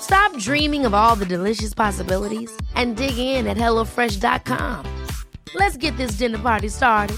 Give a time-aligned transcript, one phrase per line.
[0.00, 5.06] Stop dreaming of all the delicious possibilities and dig in at HelloFresh.com.
[5.54, 7.16] Let's get this dinner party started.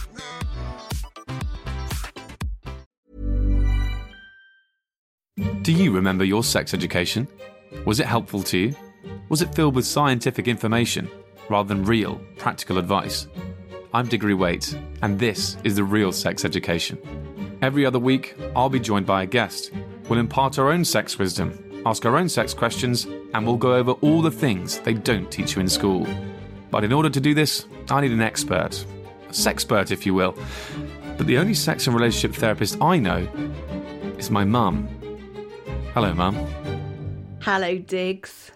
[5.63, 7.29] Do you remember your sex education?
[7.85, 8.75] Was it helpful to you?
[9.29, 11.09] Was it filled with scientific information
[11.49, 13.29] rather than real, practical advice?
[13.93, 16.99] I'm Diggory Waite, and this is the Real Sex Education.
[17.63, 19.71] Every other week, I'll be joined by a guest.
[20.09, 21.53] We'll impart our own sex wisdom,
[21.87, 25.55] ask our own sex questions, and we'll go over all the things they don't teach
[25.55, 26.07] you in school.
[26.71, 28.85] But in order to do this, I need an expert.
[29.29, 30.37] A sexpert, if you will.
[31.17, 33.29] But the only sex and relationship therapist I know
[34.19, 34.89] is my mum.
[35.95, 36.37] Hello, Mum.
[37.43, 38.53] Hello, Diggs.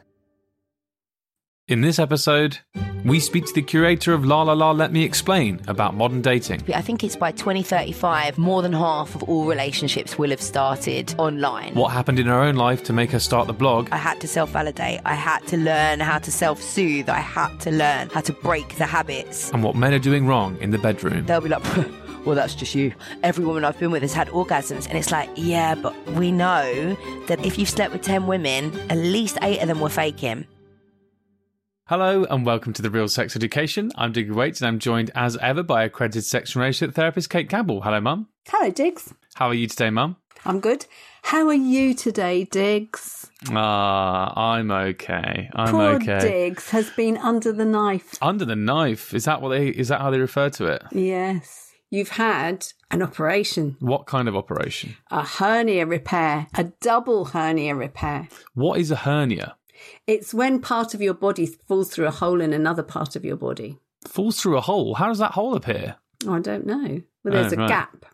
[1.67, 2.59] In this episode,
[3.05, 6.63] we speak to the curator of La La La Let Me Explain about modern dating.
[6.75, 11.75] I think it's by 2035, more than half of all relationships will have started online.
[11.75, 14.29] What happened in her own life to make her start the blog, I had to
[14.29, 15.01] self validate.
[15.05, 17.09] I had to learn how to self soothe.
[17.11, 19.51] I had to learn how to break the habits.
[19.53, 21.27] and what men are doing wrong in the bedroom.
[21.27, 21.63] They'll be like,
[22.25, 22.95] well, that's just you.
[23.23, 24.89] Every woman I've been with has had orgasms.
[24.89, 26.97] And it's like, yeah, but we know
[27.29, 30.47] that if you've slept with 10 women, at least eight of them were faking.
[31.87, 33.93] Hello and welcome to the Real Sex Education.
[33.97, 37.51] I'm Diggy Waits and I'm joined as ever by accredited sex and relationship therapist Cate
[37.51, 37.83] Campbell.
[37.83, 38.29] Hello, Mum.
[38.49, 39.13] Hello, Diggs.
[39.35, 40.17] How are you today, Mum?
[40.47, 40.87] I'm good.
[41.25, 43.31] How are you today, Diggs?
[43.51, 45.51] Ah, I'm okay.
[45.55, 46.21] I'm Poor okay.
[46.21, 48.15] Diggs has been under the knife.
[48.23, 49.13] Under the knife.
[49.13, 49.69] Is that what they?
[49.69, 50.83] Is that how they refer to it?
[50.91, 51.71] Yes.
[51.91, 54.97] You've had an operation, What kind of operation?
[55.11, 58.29] a hernia repair, a double hernia repair.
[58.55, 59.57] What is a hernia?
[60.07, 63.37] It's when part of your body falls through a hole in another part of your
[63.37, 63.79] body.
[64.07, 64.95] Falls through a hole.
[64.95, 65.97] How does that hole appear?
[66.27, 67.01] Oh, I don't know.
[67.25, 67.69] Well, there's Oh, a right.
[67.69, 68.07] gap.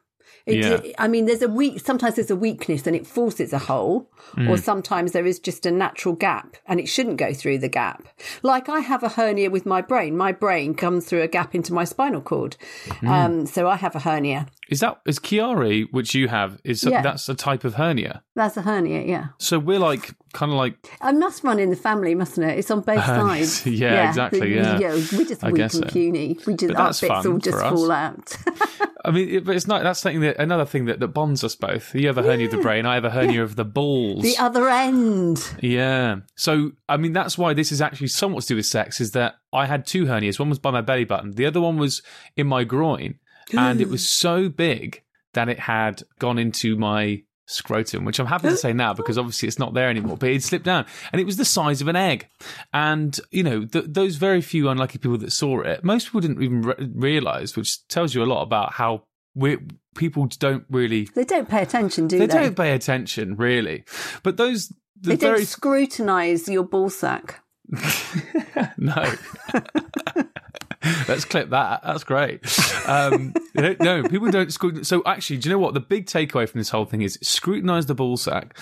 [0.46, 0.80] It, Yeah.
[0.98, 1.80] I mean, there's a weak.
[1.80, 4.48] Sometimes there's a weakness and it forces a hole, Mm.
[4.48, 8.06] or sometimes there is just a natural gap and it shouldn't go through the gap.
[8.42, 10.16] Like I have a hernia with my brain.
[10.16, 12.56] My brain comes through a gap into my spinal cord,
[13.02, 13.08] Mm.
[13.08, 14.46] um, so I have a hernia.
[14.70, 17.02] Is that is Chiari, which you have, is Yeah.
[17.02, 18.22] that's a type of hernia?
[18.36, 19.02] That's a hernia.
[19.02, 22.58] Yeah, So we're like kind of like it must run in the family, mustn't it?
[22.58, 23.66] It's on both sides.
[23.66, 24.78] Yeah, exactly, yeah.
[24.78, 25.82] we're just I weak and so.
[25.82, 26.38] puny.
[26.46, 27.70] We just our bits all just us.
[27.72, 28.36] fall out.
[29.04, 29.82] I mean, it, but it's not.
[29.82, 31.94] That's something that another thing that, that bonds us both.
[31.94, 32.84] You have a hernia of the brain.
[32.84, 34.22] I have a hernia of the balls.
[34.22, 35.42] the other end.
[35.60, 36.16] yeah.
[36.36, 39.00] So I mean, that's why this is actually somewhat to do with sex.
[39.00, 40.38] Is that I had two hernias.
[40.38, 41.32] One was by my belly button.
[41.32, 42.02] The other one was
[42.36, 43.18] in my groin,
[43.54, 45.02] and it was so big
[45.34, 49.48] that it had gone into my scrotum, which I'm happy to say now because obviously
[49.48, 50.16] it's not there anymore.
[50.16, 52.28] But it slipped down, and it was the size of an egg.
[52.72, 56.42] And you know, th- those very few unlucky people that saw it, most people didn't
[56.42, 59.58] even re- realize, which tells you a lot about how we
[59.96, 62.34] people don't really They don't pay attention, do they they?
[62.34, 63.84] don't pay attention really.
[64.22, 64.68] But those
[65.00, 67.42] the They very don't scrutinise your ball sack.
[68.76, 69.12] no.
[71.08, 71.82] Let's clip that.
[71.84, 72.40] That's great.
[72.88, 74.50] Um, no, people don't.
[74.86, 75.74] So actually, do you know what?
[75.74, 78.56] The big takeaway from this whole thing is scrutinise the ball sack.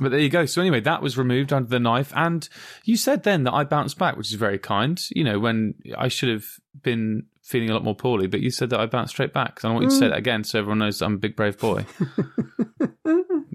[0.00, 0.46] But there you go.
[0.46, 2.12] So anyway, that was removed under the knife.
[2.16, 2.48] And
[2.84, 5.00] you said then that I bounced back, which is very kind.
[5.10, 6.46] You know, when I should have
[6.82, 9.56] been feeling a lot more poorly, but you said that I bounced straight back.
[9.56, 11.58] 'Cause I want you to say that again so everyone knows I'm a big, brave
[11.58, 11.84] boy.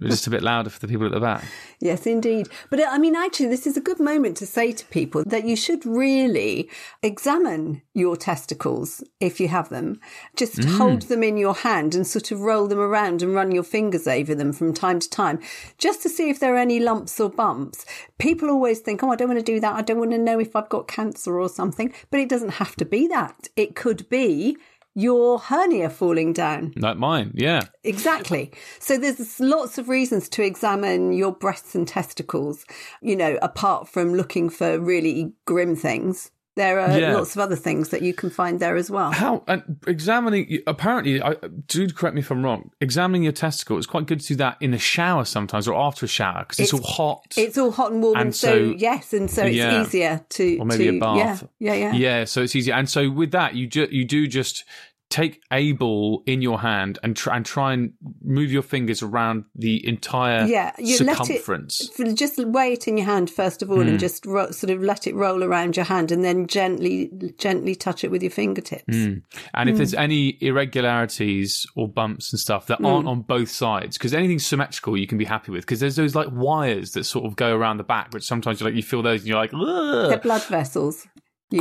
[0.09, 1.43] Just a bit louder for the people at the back.
[1.79, 2.47] Yes, indeed.
[2.69, 5.45] But uh, I mean, actually, this is a good moment to say to people that
[5.45, 6.69] you should really
[7.03, 9.99] examine your testicles if you have them.
[10.35, 13.63] Just hold them in your hand and sort of roll them around and run your
[13.63, 15.39] fingers over them from time to time,
[15.77, 17.85] just to see if there are any lumps or bumps.
[18.17, 19.75] People always think, oh, I don't want to do that.
[19.75, 21.93] I don't want to know if I've got cancer or something.
[22.11, 23.47] But it doesn't have to be that.
[23.55, 24.57] It could be
[24.95, 26.73] your hernia falling down.
[26.77, 27.63] Like mine, yeah.
[27.83, 28.51] Exactly.
[28.79, 32.65] So there's lots of reasons to examine your breasts and testicles,
[33.01, 36.31] you know, apart from looking for really grim things.
[36.55, 37.13] There are Yeah.
[37.15, 39.11] lots of other things that you can find there as well.
[39.11, 41.35] How and examining apparently, I,
[41.67, 42.71] do correct me if I'm wrong.
[42.79, 46.05] Examining your testicle it's quite good to do that in a shower sometimes or after
[46.05, 47.33] a shower because it's, all hot.
[47.35, 49.81] It's all hot and warm, and, And so, so- yes, and so it's yeah.
[49.81, 51.43] easier to or maybe to, a bath.
[51.59, 51.93] Yeah, yeah, yeah.
[51.93, 52.71] Yeah, so it's easy.
[52.71, 54.63] And so with that, you ju- you do just
[55.11, 57.93] take a ball in your hand and try and try and
[58.23, 61.89] move your fingers around the entire Yeah, you circumference.
[61.99, 63.87] let it just weigh it in your hand first of all, Hmm.
[63.89, 67.75] and just ro- sort of let it roll around your hand, and then gently, gently
[67.75, 68.83] touch it with your fingertips.
[68.87, 69.21] And
[69.53, 69.67] Hmm.
[69.69, 74.39] if there's any irregularities or bumps and stuff that aren't on both sides, because anything
[74.39, 77.55] symmetrical you can be happy with, because there's those like wires that sort of go
[77.55, 80.43] around the back, which sometimes you like you feel those and you're like, They're blood
[80.45, 81.07] vessels,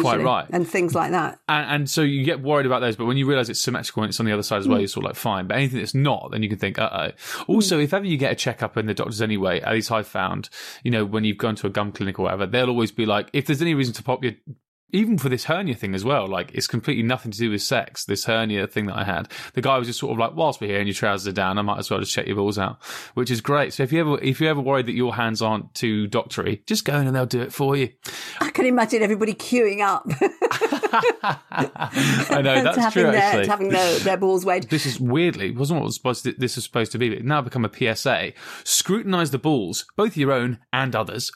[0.00, 0.46] Quite right.
[0.50, 1.38] and things like that.
[1.48, 2.96] and, and so you get worried about those.
[2.96, 4.88] But when you realize it's symmetrical and it's on the other side as well, you're
[4.88, 5.46] sort of like fine.
[5.46, 7.44] But anything that's not, then you can think, uh oh.
[7.46, 10.48] Also, if ever you get a checkup in the doctors anyway, at least I've found,
[10.82, 13.28] you know, when you've gone to a gum clinic or whatever, they'll always be like,
[13.32, 14.32] if there's any reason to pop your
[14.90, 18.04] even for this hernia thing as well, like it's completely nothing to do with sex.
[18.04, 20.68] This hernia thing that I had, the guy was just sort of like, whilst we're
[20.68, 22.82] here and your trousers are down, I might as well just check your balls out,
[23.14, 23.72] which is great.
[23.72, 26.84] So if you ever if you ever worried that your hands aren't too doctory, just
[26.84, 27.90] go in and they'll do it for you.
[28.40, 30.06] I can imagine everybody queuing up
[31.22, 33.12] I know that's having, true.
[33.12, 34.64] their, Actually, having their, their balls weighed.
[34.70, 37.08] this is weirdly wasn't what was supposed to, this was supposed to be.
[37.08, 38.32] But it's now become a PSA.
[38.64, 41.30] Scrutinize the balls, both your own and others,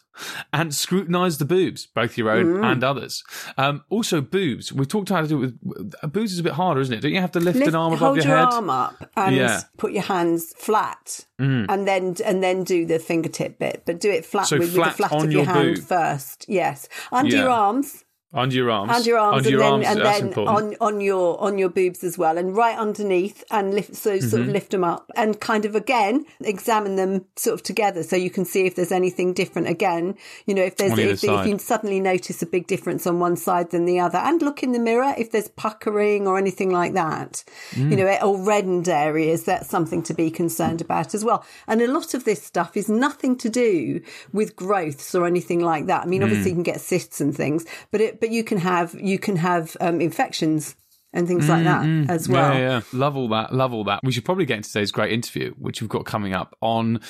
[0.52, 2.72] and scrutinize the boobs, both your own Mm.
[2.72, 3.22] and others.
[3.56, 4.72] Um, also, boobs.
[4.72, 6.92] We've talked about how to do it with uh, boobs is a bit harder, isn't
[6.94, 7.00] it?
[7.00, 8.44] Don't you have to lift, Lift- an arm above hold your, your, head?
[8.46, 9.48] arm up and Yeah.
[9.58, 9.64] Mm.
[9.76, 14.24] put your hands flat, and then and then do the fingertip bit, but do it
[14.24, 15.84] flat So with, flat with the flat on of your, your hand boob.
[15.84, 16.44] first.
[16.48, 17.42] Yes, under Yeah.
[17.42, 18.92] your arms, Under your arms.
[18.92, 19.86] under your arms, Under and your then arms.
[19.86, 23.96] and then on on your on your boobs as well, and right underneath, and lift
[23.96, 24.42] so sort Mm-hmm.
[24.42, 28.28] of lift them up, and kind of again examine them sort of together, so you
[28.28, 29.66] can see if there's anything different.
[29.68, 30.14] Again,
[30.46, 33.70] you know, if there's if, if you suddenly notice a big difference on one side
[33.70, 37.42] than the other, and look in the mirror if there's puckering or anything like that,
[37.72, 37.90] Mm.
[37.90, 39.44] you know, or reddened areas.
[39.44, 41.44] That's something to be concerned about as well.
[41.66, 44.00] And a lot of this stuff is nothing to do
[44.34, 46.02] with growths or anything like that.
[46.02, 46.24] I mean, Mm.
[46.24, 49.36] obviously you can get cysts and things, but it but you can have you can
[49.36, 50.76] have um, infections
[51.12, 52.52] and things like that as well.
[52.52, 54.00] Mm, Yeah, yeah, love all that, love all that.
[54.02, 57.00] We should probably get into today's great interview, which we've got coming up on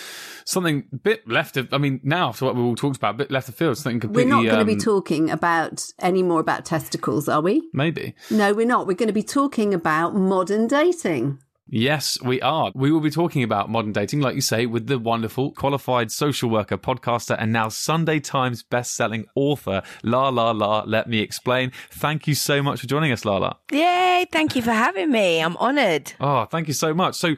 [0.44, 1.74] something a bit left of.
[1.74, 4.12] I mean, now after what we all talked about, a bit left of field, something
[4.12, 7.68] We're not going to be um, talking about any more about testicles, are we?
[7.72, 8.14] maybe.
[8.30, 8.86] No, we're not.
[8.86, 11.42] We're going to be talking about modern dating.
[11.70, 12.72] Yes, we are.
[12.74, 16.48] We will be talking about modern dating, like you say, with the wonderful qualified social
[16.48, 20.82] worker, podcaster, and now Sunday Times best-selling author, La La La.
[20.86, 21.70] Let me explain.
[21.90, 23.52] Thank you so much for joining us, La La.
[23.70, 25.40] Yay, thank you for having me.
[25.40, 26.14] I'm honoured.
[26.20, 27.16] Oh, ah, thank you so much.
[27.16, 27.36] So,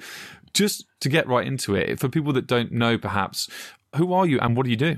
[0.55, 3.49] just to get right into it, for people that don't know, perhaps,
[3.97, 4.97] who are you and what do you do?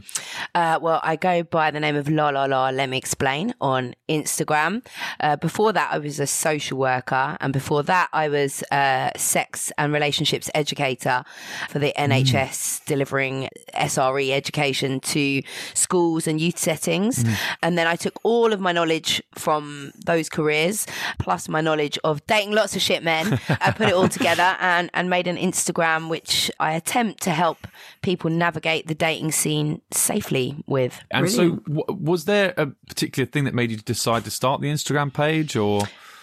[0.54, 2.68] Uh, well, I go by the name of La La La.
[2.68, 4.84] Let me explain on Instagram.
[5.20, 9.72] Uh, before that, I was a social worker, and before that, I was a sex
[9.78, 11.24] and relationships educator
[11.70, 15.42] for the NHS, delivering SRE education to
[15.72, 17.24] schools and youth settings.
[17.62, 20.86] And then I took all of my knowledge from those careers,
[21.18, 23.40] plus my knowledge of dating lots of shit men.
[23.48, 27.66] I put it all together and and made an Instagram, which I attempt to help
[28.02, 31.00] people navigate the dating scene safely with.
[31.10, 34.68] And so, w- was there a particular thing that made you decide to start the
[34.68, 35.82] Instagram page, or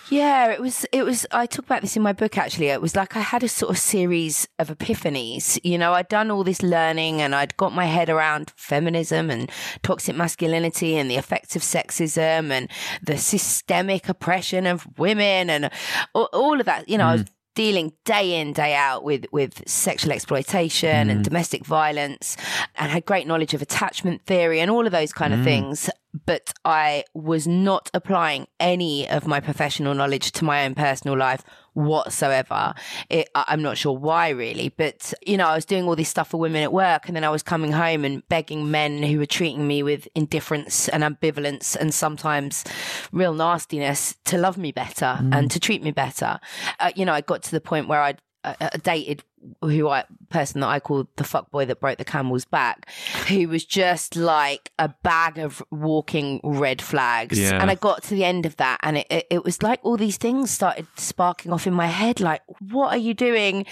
[0.09, 0.85] Yeah, it was.
[0.91, 1.25] It was.
[1.31, 2.38] I talk about this in my book.
[2.38, 5.59] Actually, it was like I had a sort of series of epiphanies.
[5.63, 9.51] You know, I'd done all this learning, and I'd got my head around feminism and
[9.83, 12.69] toxic masculinity and the effects of sexism and
[13.03, 15.69] the systemic oppression of women and
[16.13, 16.89] all, all of that.
[16.89, 17.29] You know, I was mm.
[17.59, 21.23] Dealing day in day out with with sexual exploitation and mm.
[21.23, 22.38] domestic violence
[22.77, 25.44] and had great knowledge of attachment theory and all of those kind of mm.
[25.44, 25.89] things.
[26.25, 31.43] But I was not applying any of my professional knowledge to my own personal life
[31.73, 32.73] whatsoever.
[33.09, 36.29] It, I'm not sure why really, but you know, I was doing all this stuff
[36.29, 39.25] for women at work and then I was coming home and begging men who were
[39.25, 42.63] treating me with indifference and ambivalence and sometimes
[43.11, 46.39] real nastiness to love me better and to treat me better.
[46.79, 49.24] Uh, you know, I got to the point where I'd uh, uh, dated
[49.62, 52.89] who I person that I called the fuck boy that broke the camel's back,
[53.27, 57.39] who was just like a bag of walking red flags.
[57.39, 57.62] Yeah.
[57.62, 59.98] And I got to the end of that, and it, it, it was like all
[59.98, 62.19] these things started sparking off in my head.
[62.19, 63.65] Like, what are you doing?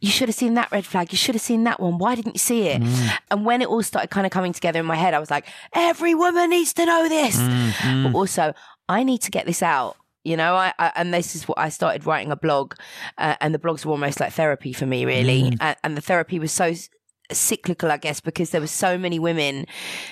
[0.00, 1.12] You should have seen that red flag.
[1.12, 1.98] You should have seen that one.
[1.98, 2.82] Why didn't you see it?
[3.30, 5.46] And when it all started kind of coming together in my head, I was like,
[5.72, 7.36] every woman needs to know this.
[7.82, 8.54] But also,
[8.88, 9.96] I need to get this out.
[10.24, 12.74] You know, I, I and this is what I started writing a blog,
[13.18, 15.56] uh, and the blogs were almost like therapy for me, really.
[15.60, 16.74] And, and the therapy was so
[17.32, 19.66] cyclical, I guess, because there were so many women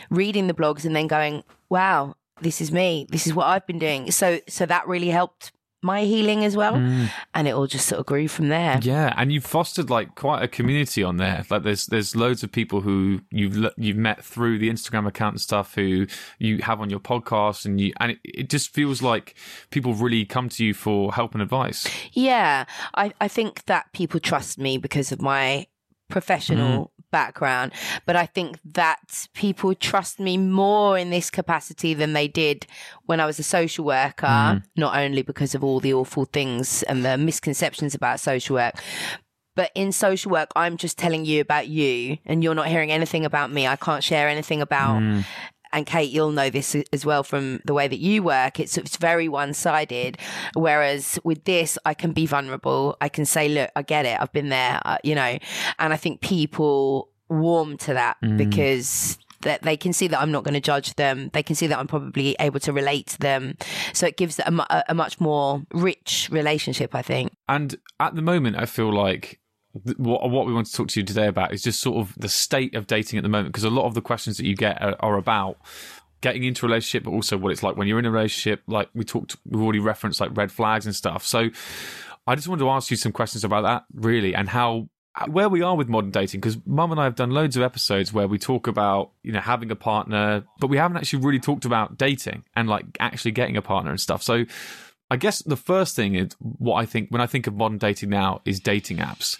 [0.09, 3.07] reading the blogs and then going, "Wow, this is me.
[3.11, 6.75] This is what I've been doing." So, so that really helped my healing as well.
[6.75, 7.11] Mm.
[7.35, 8.81] And it all just sort of grew from there.
[8.83, 11.45] Yeah, and you've fostered like quite a community on there.
[11.51, 15.41] Like there's there's loads of people who you've you've met through the Instagram account and
[15.41, 16.07] stuff who
[16.39, 19.37] you have on your podcast and you and it, it just feels like
[19.71, 21.87] people really come to you for help and advice.
[22.13, 22.65] Yeah.
[22.95, 25.67] I I think that people trust me because of my
[26.09, 27.73] professional mm background,
[28.07, 32.67] but I think that people trust me more in this capacity than they did
[33.07, 34.62] when I was a social worker, mm.
[34.77, 38.75] not only because of all the awful things and the misconceptions about social work,
[39.57, 43.25] but in social work, I'm just telling you about you and you're not hearing anything
[43.25, 43.67] about me.
[43.67, 45.25] I can't share anything about mm
[45.73, 48.61] and Kate, you'll know this as well from the way that you work.
[48.61, 50.19] It's it's very one sided.
[50.55, 52.97] Whereas with this, I can be vulnerable.
[53.01, 54.21] I can say, look, I get it.
[54.21, 54.81] I've been there.
[54.85, 55.39] Uh, you know,
[55.79, 58.37] and I think people warm to that mm.
[58.37, 61.31] because that they can see that I'm not going to judge them.
[61.33, 63.57] They can see that I'm probably able to relate to them.
[63.93, 67.33] So it gives a, a, a much more rich relationship, I think.
[67.49, 69.41] And at the moment, I feel like
[69.97, 72.75] what, we want to talk to you today about is just sort of the state
[72.75, 74.97] of dating at the moment because a lot of the questions that you get are,
[75.01, 75.59] are, about
[76.21, 78.63] getting into a relationship but also what it's like when you're in a relationship.
[78.67, 81.25] Like we talked we've already referenced like red flags and stuff.
[81.25, 81.51] So
[82.27, 84.87] i just wanted to ask you some questions about that really and how
[85.29, 88.13] where we are with modern dating because mum and i have done loads of episodes
[88.13, 91.65] where we talk about you know having a partner but we haven't actually really talked
[91.65, 94.23] about dating and like actually getting a partner and stuff.
[94.23, 94.45] So
[95.11, 98.11] I guess the first thing is what I think when I think of modern dating
[98.11, 99.38] now is dating apps.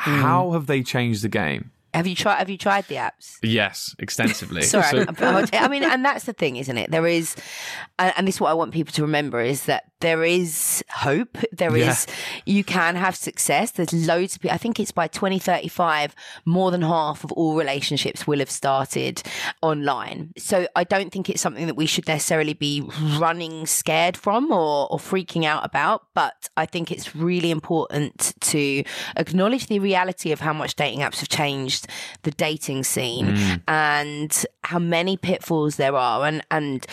[0.00, 0.20] Mm.
[0.20, 1.70] How have they changed the game?
[1.94, 2.38] Have you tried?
[2.38, 3.36] Have you tried the apps?
[3.42, 4.62] Yes, extensively.
[4.74, 6.90] Sorry, so- I mean, and that's the thing, isn't it?
[6.90, 7.36] There is,
[8.00, 11.38] and this is what I want people to remember: is that there is hope.
[11.50, 11.92] There yeah.
[11.92, 12.06] is,
[12.44, 13.70] you can have success.
[13.70, 14.54] There's loads of people.
[14.54, 19.22] I think it's by 2035, more than half of all relationships will have started
[19.62, 20.34] online.
[20.36, 22.82] So I don't think it's something that we should necessarily be
[23.18, 26.06] running scared from or, or freaking out about.
[26.12, 28.84] But I think it's really important to
[29.16, 31.86] acknowledge the reality of how much dating apps have changed
[32.24, 33.62] the dating scene mm.
[33.66, 36.26] and how many pitfalls there are.
[36.26, 36.86] And, and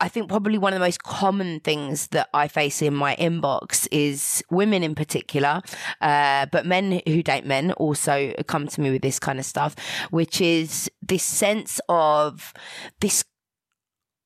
[0.00, 3.88] I think probably one of the most common things that I face in my inbox
[3.90, 5.62] is women in particular,
[6.00, 9.74] uh, but men who date men also come to me with this kind of stuff,
[10.10, 12.52] which is this sense of
[13.00, 13.24] this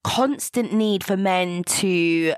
[0.05, 2.35] constant need for men to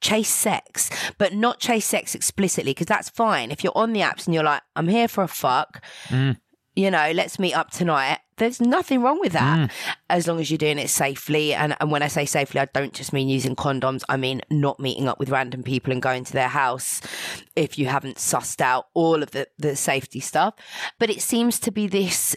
[0.00, 3.50] chase sex, but not chase sex explicitly, because that's fine.
[3.50, 6.36] If you're on the apps and you're like, I'm here for a fuck, mm
[6.78, 8.20] you know, let's meet up tonight.
[8.38, 9.70] There's nothing wrong with that mm.
[10.08, 11.54] as long as you're doing it safely.
[11.54, 14.02] And, and when I say safely, I don't just mean using condoms.
[14.08, 17.00] I mean not meeting up with random people and going to their house
[17.56, 20.54] if you haven't sussed out all of the, the safety stuff.
[20.98, 22.36] But it seems to be this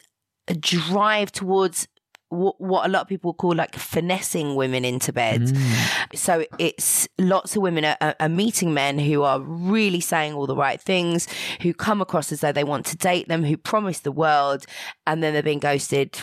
[0.60, 1.88] drive towards
[2.32, 5.42] what a lot of people call like finessing women into bed.
[5.42, 6.16] Mm.
[6.18, 10.56] So it's lots of women are, are, meeting men who are really saying all the
[10.56, 11.28] right things,
[11.62, 14.66] who come across as though they want to date them, who promise the world,
[15.06, 16.18] and then they're being ghosted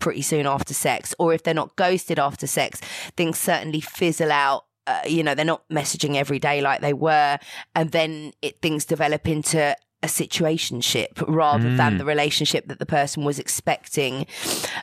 [0.00, 1.14] pretty soon after sex.
[1.18, 2.80] Or if they're not ghosted after sex,
[3.16, 4.64] things certainly fizzle out.
[4.86, 7.38] Uh, you know, they're not messaging every day like they were.
[7.74, 11.76] And then it, things develop into a situationship rather mm.
[11.76, 14.26] than the relationship that the person was expecting.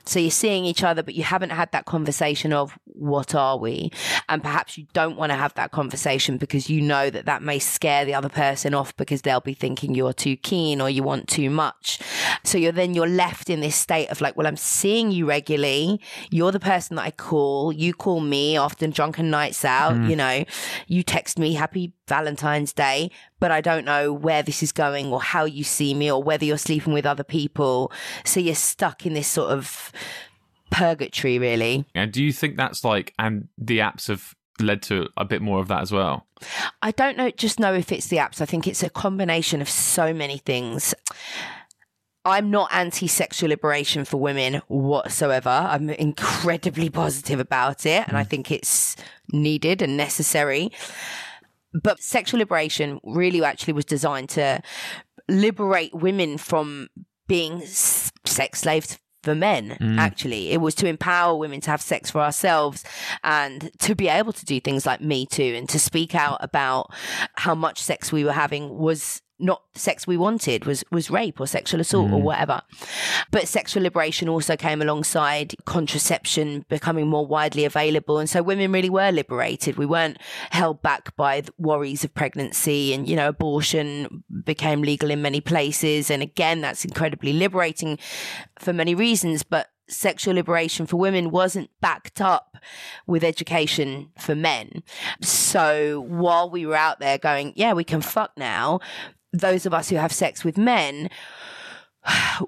[0.06, 3.92] So you're seeing each other, but you haven't had that conversation of what are we?
[4.28, 7.60] And perhaps you don't want to have that conversation because you know that that may
[7.60, 11.28] scare the other person off because they'll be thinking you're too keen or you want
[11.28, 12.00] too much.
[12.44, 16.00] So you're then you're left in this state of like, well, I'm seeing you regularly.
[16.30, 17.72] You're the person that I call.
[17.74, 19.96] You call me often drunken nights out.
[19.96, 20.10] Mm.
[20.10, 20.46] You know,
[20.88, 25.22] you text me happy Valentine's Day, but I don't know where this is going or
[25.22, 27.92] how you see me or whether you're sleeping with other people.
[28.26, 29.92] So you're stuck in this sort of
[30.72, 31.86] purgatory, really.
[31.96, 35.60] And do you think that's like, and the apps have led to a bit more
[35.60, 36.28] of that as well?
[36.82, 38.42] I don't know, just know if it's the apps.
[38.42, 40.94] I think it's a combination of so many things.
[42.26, 45.50] I'm not anti sexual liberation for women whatsoever.
[45.50, 48.30] I'm incredibly positive about it, and I mm.
[48.30, 48.96] think it's
[49.32, 50.72] needed and necessary.
[51.74, 54.62] But sexual liberation really actually was designed to
[55.28, 56.90] liberate women from
[57.28, 59.98] being sex slaves for men mm.
[59.98, 62.86] actually it was to empower women to have sex for ourselves
[63.24, 66.90] and to be able to do things like me too and to speak out about
[67.36, 71.48] how much sex we were having was not sex we wanted was was rape or
[71.48, 72.14] sexual assault mm.
[72.14, 72.62] or whatever.
[73.32, 78.20] But sexual liberation also came alongside contraception becoming more widely available.
[78.20, 79.78] And so women really were liberated.
[79.78, 80.18] We weren't
[80.52, 86.12] held back by worries of pregnancy and you know abortion became legal in many places.
[86.12, 87.98] And again that's incredibly liberating
[88.60, 89.44] for many reasons.
[89.44, 92.58] But sexual liberation for women wasn't backed up
[93.08, 94.84] with education for men.
[95.22, 98.80] So while we were out there going, yeah, we can fuck now,
[99.34, 101.10] those of us who have sex with men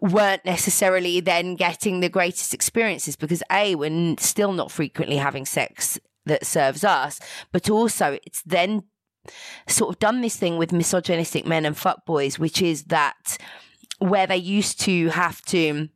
[0.01, 5.99] weren't necessarily then getting the greatest experiences because A, we're still not frequently having sex
[6.25, 7.19] that serves us,
[7.51, 8.83] but also it's then
[9.67, 13.37] sort of done this thing with misogynistic men and fuckboys, which is that
[13.99, 15.89] where they used to have to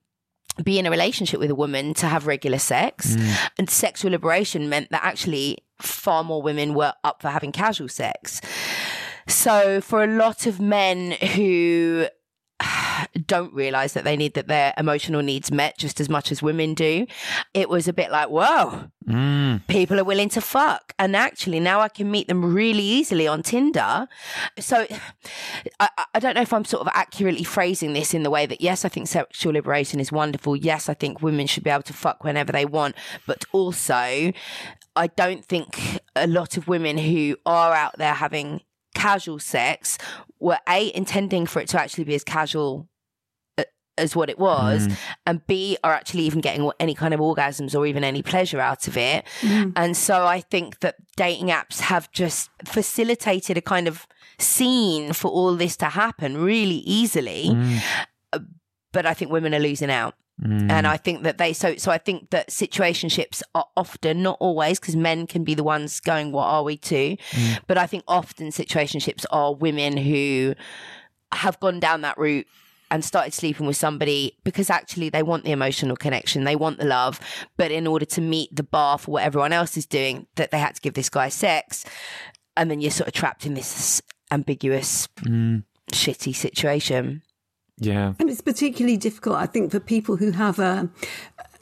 [0.64, 3.50] be in a relationship with a woman to have regular sex mm.
[3.58, 8.40] and sexual liberation meant that actually far more women were up for having casual sex.
[9.28, 12.08] So for a lot of men who
[13.26, 16.74] don't realize that they need that their emotional needs met just as much as women
[16.74, 17.06] do.
[17.54, 19.68] It was a bit like, whoa, mm.
[19.68, 20.94] people are willing to fuck.
[20.98, 24.08] And actually, now I can meet them really easily on Tinder.
[24.60, 24.88] So
[25.80, 28.62] I, I don't know if I'm sort of accurately phrasing this in the way that,
[28.62, 30.56] yes, I think sexual liberation is wonderful.
[30.56, 32.96] Yes, I think women should be able to fuck whenever they want.
[33.28, 34.32] But also,
[34.96, 38.62] I don't think a lot of women who are out there having
[38.96, 40.00] casual sex
[40.40, 42.88] were a intending for it to actually be as casual
[43.98, 44.98] as what it was, mm.
[45.26, 48.88] and B are actually even getting any kind of orgasms or even any pleasure out
[48.88, 49.26] of it.
[49.42, 49.72] Mm.
[49.76, 54.06] And so I think that dating apps have just facilitated a kind of
[54.38, 57.46] scene for all this to happen really easily.
[57.52, 57.82] Mm.
[58.92, 60.16] But I think women are losing out.
[60.44, 60.70] Mm.
[60.70, 64.80] And I think that they so so I think that situationships are often not always
[64.80, 67.60] because men can be the ones going what are we to mm.
[67.68, 70.54] but I think often situationships are women who
[71.32, 72.48] have gone down that route
[72.92, 76.86] and started sleeping with somebody because actually they want the emotional connection, they want the
[76.86, 77.20] love,
[77.58, 80.60] but in order to meet the bar for what everyone else is doing, that they
[80.60, 81.86] had to give this guy sex,
[82.56, 84.02] and then you're sort of trapped in this
[84.32, 85.64] ambiguous, mm.
[85.92, 87.22] shitty situation.
[87.78, 90.86] Yeah, and it's particularly difficult, I think, for people who have uh,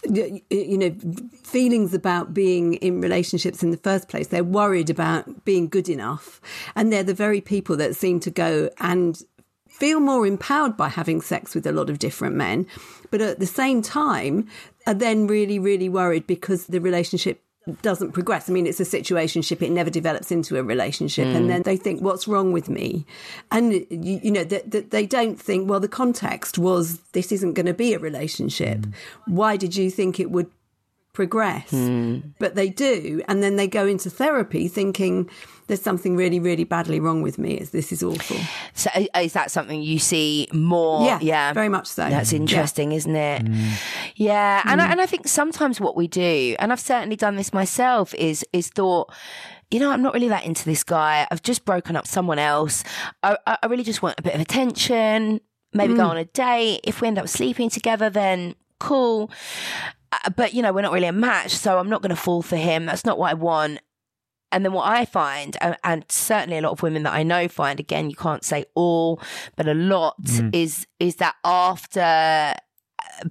[0.05, 0.96] a you know
[1.43, 4.27] feelings about being in relationships in the first place.
[4.27, 6.41] They're worried about being good enough.
[6.75, 9.22] And they're the very people that seem to go and
[9.67, 12.67] feel more empowered by having sex with a lot of different men,
[13.10, 14.48] but at the same time
[14.86, 17.42] are then really, really worried because the relationship
[17.82, 18.50] doesn't progress.
[18.50, 21.36] I mean, it's a situationship; it never develops into a relationship, mm.
[21.36, 23.05] and then they think, "What's wrong with me?"
[23.51, 27.53] And you, you know that, that they don't think, "Well, the context was this isn't
[27.53, 28.79] going to be a relationship.
[28.79, 28.93] Mm.
[29.27, 30.50] Why did you think it would
[31.13, 32.34] progress?" Mm.
[32.39, 35.29] But they do, and then they go into therapy thinking
[35.67, 37.58] there's something really, really badly wrong with me.
[37.72, 38.38] This is awful.
[38.73, 41.06] So is that something you see more?
[41.06, 42.10] Yeah, yeah, very much so.
[42.10, 42.97] That's interesting, yeah.
[42.97, 43.45] isn't it?
[43.45, 43.82] Mm.
[44.15, 44.84] Yeah, and mm.
[44.84, 48.45] I, and I think sometimes what we do, and I've certainly done this myself, is
[48.52, 49.12] is thought
[49.73, 51.28] you know, I'm not really that into this guy.
[51.32, 52.84] I've just broken up someone else.
[53.23, 55.41] I, I really just want a bit of attention,
[55.73, 55.97] maybe mm.
[55.97, 56.82] go on a date.
[56.84, 59.32] If we end up sleeping together, then cool.
[60.13, 62.41] Uh, but, you know, we're not really a match, so I'm not going to fall
[62.41, 62.86] for him.
[62.86, 63.80] That's not what I want.
[64.52, 67.80] And then what I find, and certainly a lot of women that I know find,
[67.80, 69.19] again, you can't say all,
[69.56, 70.54] but a lot mm.
[70.54, 72.54] is is that after uh,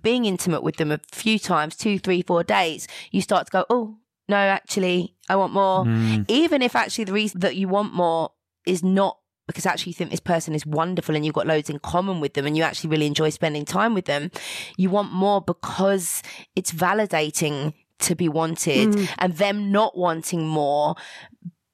[0.03, 3.65] being intimate with them a few times, two, three, four days, you start to go,
[3.71, 5.85] oh no, actually, I want more.
[5.85, 6.25] Mm.
[6.27, 8.33] Even if actually the reason that you want more
[8.67, 9.19] is not
[9.53, 12.35] because actually you think this person is wonderful and you've got loads in common with
[12.35, 14.31] them and you actually really enjoy spending time with them.
[14.77, 16.23] You want more because
[16.57, 19.09] it's validating to be wanted mm.
[19.19, 20.97] and them not wanting more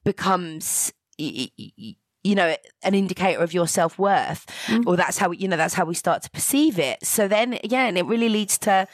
[0.03, 0.93] becomes
[2.23, 4.85] you know an indicator of your self-worth mm.
[4.85, 7.03] or that's how you know that's how we start to perceive it.
[7.05, 8.87] So then again it really leads to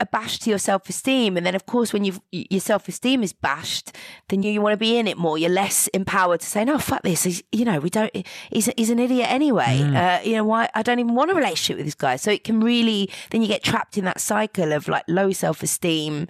[0.00, 1.36] a bash to your self-esteem.
[1.36, 3.96] And then of course when you've your self-esteem is bashed
[4.28, 5.38] then you, you want to be in it more.
[5.38, 7.22] You're less empowered to say no fuck this.
[7.22, 8.10] He's, you know we don't
[8.50, 9.80] he's, he's an idiot anyway.
[9.80, 9.96] Mm.
[9.96, 12.16] uh, you know why i don't even want a relationship with this guy.
[12.16, 16.26] So it can really then you get trapped in that cycle of like low self-esteem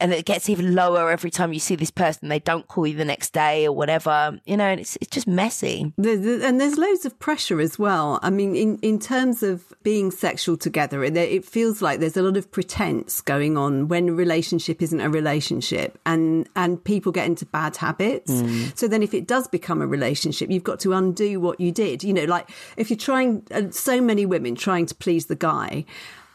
[0.00, 2.28] and it gets even lower every time you see this person.
[2.28, 5.26] They don't call you the next day or whatever, you know, and it's it's just
[5.26, 5.92] messy.
[5.96, 8.18] And there's loads of pressure as well.
[8.22, 12.22] I mean, in in terms of being sexual together, it, it feels like there's a
[12.22, 17.26] lot of pretense going on when a relationship isn't a relationship, and and people get
[17.26, 18.32] into bad habits.
[18.32, 18.76] Mm.
[18.78, 22.02] So then, if it does become a relationship, you've got to undo what you did.
[22.02, 25.84] You know, like if you're trying, uh, so many women trying to please the guy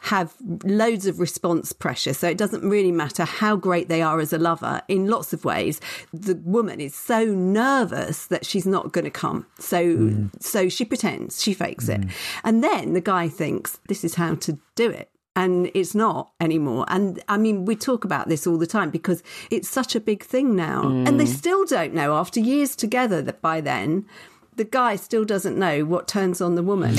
[0.06, 2.14] have loads of response pressure.
[2.14, 5.44] So it doesn't really matter how great they are as a lover in lots of
[5.44, 5.82] ways.
[6.14, 9.48] The woman is so nervous that she's not going to come.
[9.60, 10.30] So, mm.
[10.40, 12.04] so she pretends, she fakes mm.
[12.04, 12.12] it.
[12.44, 16.86] And then the guy thinks this is how to do it and it's not anymore.
[16.88, 20.24] And I mean, we talk about this all the time because it's such a big
[20.24, 20.84] thing now.
[20.84, 21.08] Mm.
[21.08, 21.36] And they mm.
[21.36, 24.06] still don't know after years together that by then
[24.56, 26.96] the guy still doesn't know what turns on the woman.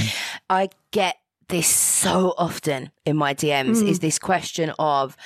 [0.50, 1.16] I get
[1.48, 3.88] this so often in my DMs mm.
[3.88, 5.16] is this question of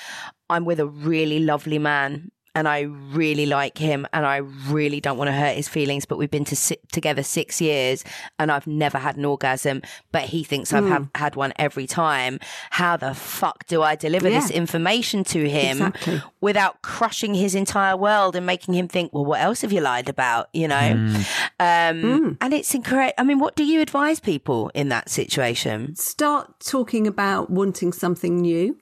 [0.49, 2.31] I'm with a really lovely man
[2.61, 4.37] and I really like him and I
[4.69, 8.05] really don't want to hurt his feelings, but we've been to si- together six years
[8.39, 9.81] and I've never had an orgasm,
[10.13, 12.39] but he thinks I've have, had one every time.
[12.69, 14.41] How the fuck do I deliver yeah.
[14.41, 16.23] this information to him exactly.
[16.43, 20.11] without crushing his entire world and making him think, well, what else have you lied
[20.11, 20.51] about?
[20.53, 20.77] You know?
[20.77, 21.17] Mm.
[21.59, 22.37] Um, mm.
[22.43, 23.19] And it's incorrect.
[23.19, 25.97] I mean, what do you advise people in that situation?
[25.97, 28.77] Start talking about wanting something new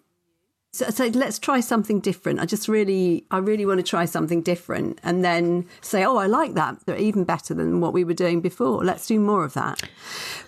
[0.79, 2.39] so, so, let's try something different.
[2.39, 6.27] I just really, I really want to try something different, and then say, "Oh, I
[6.27, 6.79] like that.
[6.87, 8.85] They're even better than what we were doing before.
[8.85, 9.83] Let's do more of that."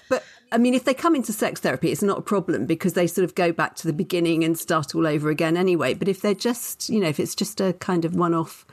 [0.08, 3.08] But I mean, if they come into sex therapy, it's not a problem because they
[3.08, 5.94] sort of go back to the beginning and start all over again anyway.
[5.94, 8.66] But if they're just, you know, if it's just a kind of one-off,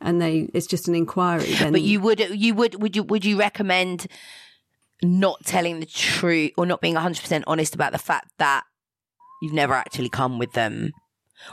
[0.00, 1.72] and they, it's just an inquiry, then.
[1.72, 4.06] But you would, you would, would you, would you recommend
[5.02, 8.64] not telling the truth or not being hundred percent honest about the fact that
[9.40, 10.92] you've never actually come with them.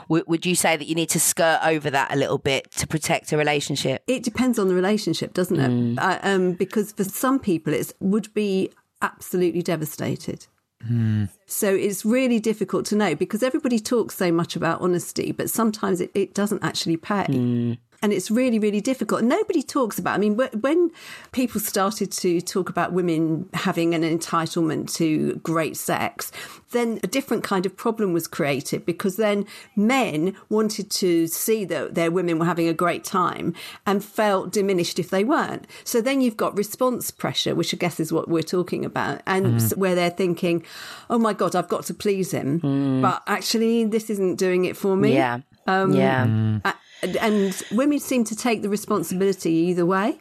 [0.08, 2.86] W- would you say that you need to skirt over that a little bit to
[2.86, 4.02] protect a relationship?
[4.06, 5.70] It depends on the relationship, doesn't it?
[5.70, 5.98] Mm.
[5.98, 8.70] Uh, um, because for some people, it would be
[9.02, 10.46] absolutely devastated.
[10.90, 11.28] Mm.
[11.46, 16.00] So it's really difficult to know because everybody talks so much about honesty, but sometimes
[16.00, 17.26] it, it doesn't actually pay.
[17.28, 19.22] Mm and it's really really difficult.
[19.22, 20.90] Nobody talks about i mean when
[21.32, 26.32] people started to talk about women having an entitlement to great sex
[26.70, 31.94] then a different kind of problem was created because then men wanted to see that
[31.94, 33.54] their women were having a great time
[33.86, 35.66] and felt diminished if they weren't.
[35.84, 39.46] So then you've got response pressure which i guess is what we're talking about and
[39.46, 39.76] mm.
[39.76, 40.64] where they're thinking
[41.08, 42.60] oh my god i've got to please him.
[42.60, 43.02] Mm.
[43.02, 45.14] but actually this isn't doing it for me.
[45.14, 45.40] Yeah.
[45.66, 46.60] Um, yeah
[47.02, 50.18] mm and women seem to take the responsibility either way.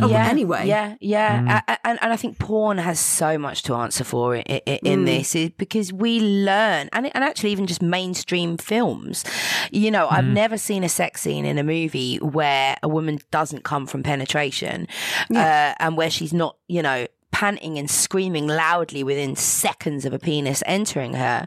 [0.00, 0.66] Oh, yeah, anyway.
[0.66, 1.60] Yeah, yeah.
[1.66, 1.78] Mm.
[1.84, 5.04] And, and I think porn has so much to answer for in, in mm.
[5.04, 9.24] this because we learn, and, and actually even just mainstream films.
[9.70, 10.12] You know, mm.
[10.12, 14.02] I've never seen a sex scene in a movie where a woman doesn't come from
[14.02, 14.88] penetration
[15.28, 15.74] yeah.
[15.78, 20.18] uh, and where she's not, you know, panting and screaming loudly within seconds of a
[20.18, 21.46] penis entering her.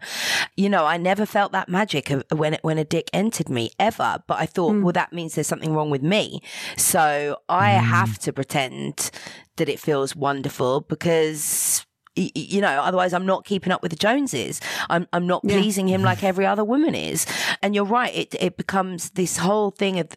[0.58, 4.22] You know, I never felt that magic when when a dick entered me ever.
[4.28, 4.84] But I thought, mm.
[4.84, 6.42] well, that means there's something wrong with me.
[6.76, 7.84] So I mm.
[7.84, 9.12] have to pretend
[9.56, 11.86] that it feels wonderful because
[12.18, 14.62] you know, otherwise I'm not keeping up with the Joneses.
[14.90, 15.96] I'm, I'm not pleasing yeah.
[15.96, 17.26] him like every other woman is.
[17.62, 18.16] And you're right.
[18.16, 20.08] It, it becomes this whole thing of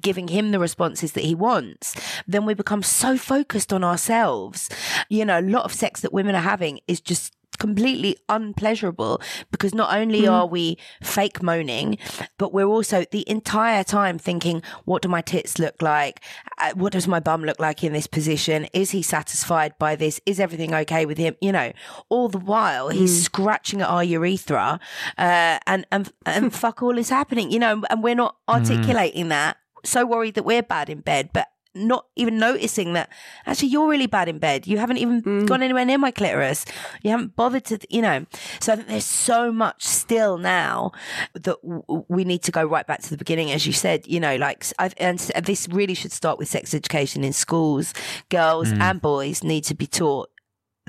[0.00, 1.94] giving him the responses that he wants,
[2.26, 4.68] then we become so focused on ourselves.
[5.08, 9.20] You know, a lot of sex that women are having is just completely unpleasurable
[9.52, 10.30] because not only mm.
[10.30, 11.98] are we fake moaning,
[12.38, 16.20] but we're also the entire time thinking, what do my tits look like?
[16.58, 18.66] Uh, what does my bum look like in this position?
[18.72, 20.20] Is he satisfied by this?
[20.26, 21.36] Is everything okay with him?
[21.40, 21.72] You know,
[22.08, 23.24] all the while he's mm.
[23.24, 24.80] scratching at our urethra,
[25.18, 28.54] uh, and, and, and fuck all is happening, you know, and we're not mm.
[28.54, 29.30] articulating mm.
[29.30, 33.08] that so worried that we're bad in bed, but not even noticing that
[33.46, 34.66] actually you're really bad in bed.
[34.66, 35.46] You haven't even mm.
[35.46, 36.64] gone anywhere near my clitoris.
[37.02, 38.26] You haven't bothered to, you know.
[38.60, 40.90] So I think there's so much still now
[41.34, 44.06] that w- we need to go right back to the beginning, as you said.
[44.06, 47.94] You know, like I've, and this really should start with sex education in schools.
[48.30, 48.80] Girls mm.
[48.80, 50.28] and boys need to be taught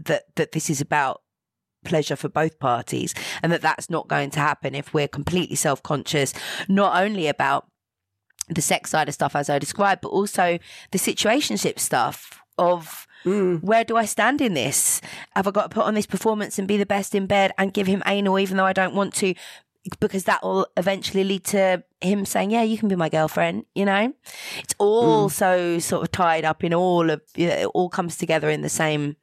[0.03, 1.21] that that this is about
[1.83, 6.31] pleasure for both parties and that that's not going to happen if we're completely self-conscious
[6.69, 7.70] not only about
[8.53, 10.59] the sex side of stuff as I described, but also
[10.91, 13.61] the situationship stuff of mm.
[13.61, 15.01] where do I stand in this?
[15.35, 17.73] Have I got to put on this performance and be the best in bed and
[17.73, 19.33] give him anal even though I don't want to?
[19.99, 23.85] Because that will eventually lead to him saying, "Yeah, you can be my girlfriend." You
[23.85, 24.13] know,
[24.59, 25.31] it's all mm.
[25.31, 27.65] so sort of tied up in all of you know, it.
[27.65, 29.15] All comes together in the same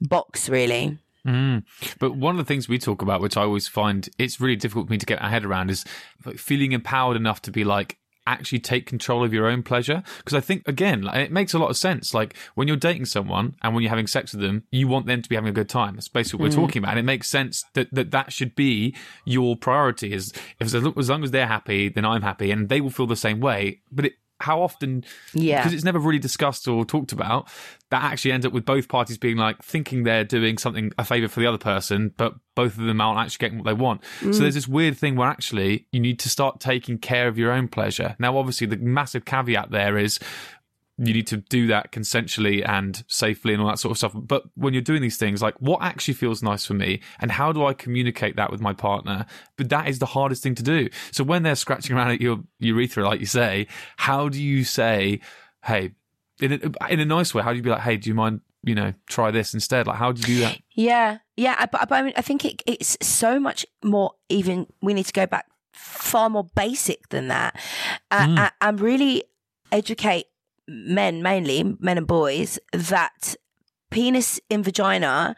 [0.00, 0.98] box, really.
[1.26, 1.64] Mm.
[1.98, 4.86] But one of the things we talk about, which I always find it's really difficult
[4.86, 5.84] for me to get my head around, is
[6.36, 7.98] feeling empowered enough to be like,
[8.32, 10.02] actually take control of your own pleasure?
[10.18, 12.14] Because i think again like, it makes a lot of sense.
[12.14, 15.22] Like when you're dating someone and when you're having sex with them you want them
[15.22, 15.94] to be having a good time.
[15.94, 16.66] That's basically what we're mm.
[16.66, 16.90] talking about.
[16.90, 21.24] And it makes sense that, that that should be your priority is if as long
[21.24, 23.80] as they're happy then i'm happy and they will feel the same way.
[23.90, 27.48] But it how often yeah because it's never really discussed or talked about
[27.90, 31.28] that actually ends up with both parties being like thinking they're doing something a favor
[31.28, 34.32] for the other person but both of them aren't actually getting what they want mm.
[34.32, 37.50] so there's this weird thing where actually you need to start taking care of your
[37.50, 40.20] own pleasure now obviously the massive caveat there is
[41.00, 44.12] you need to do that consensually and safely and all that sort of stuff.
[44.14, 47.52] But when you're doing these things, like what actually feels nice for me and how
[47.52, 49.24] do I communicate that with my partner?
[49.56, 50.88] But that is the hardest thing to do.
[51.12, 55.20] So when they're scratching around at your urethra, like you say, how do you say,
[55.64, 55.92] Hey,
[56.40, 58.40] in a, in a nice way, how do you be like, Hey, do you mind,
[58.64, 59.86] you know, try this instead?
[59.86, 60.58] Like, how do you do that?
[60.74, 61.18] Yeah.
[61.36, 64.12] Yeah, I- but, but I, mean, I think it, it's so much more.
[64.28, 67.54] Even we need to go back far more basic than that,
[68.10, 68.50] uh, Mm.
[68.60, 69.22] and really
[69.70, 70.26] educate
[70.68, 73.34] men, mainly men and boys, that
[73.90, 75.34] penis in vagina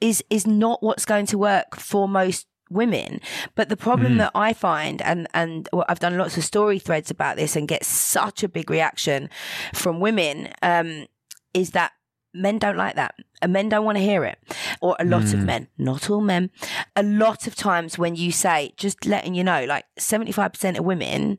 [0.00, 3.20] is is not what's going to work for most women.
[3.54, 4.18] But the problem Mm.
[4.18, 7.66] that I find, and and well, I've done lots of story threads about this, and
[7.66, 9.28] get such a big reaction
[9.74, 11.06] from women, um,
[11.52, 11.92] is that
[12.32, 13.14] men don't like that.
[13.42, 14.38] And men don't want to hear it.
[14.80, 16.50] Or a lot of men, not all men.
[16.94, 21.38] A lot of times when you say, just letting you know, like 75% of women,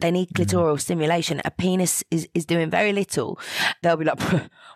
[0.00, 0.44] they need mm.
[0.44, 1.40] clitoral stimulation.
[1.44, 3.38] A penis is, is doing very little.
[3.82, 4.20] They'll be like,